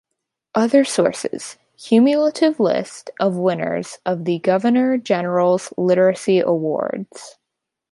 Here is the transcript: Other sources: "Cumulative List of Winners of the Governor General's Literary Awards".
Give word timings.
Other 0.55 0.83
sources: 0.83 1.57
"Cumulative 1.77 2.59
List 2.59 3.11
of 3.19 3.35
Winners 3.35 3.99
of 4.03 4.25
the 4.25 4.39
Governor 4.39 4.97
General's 4.97 5.71
Literary 5.77 6.39
Awards". 6.39 7.37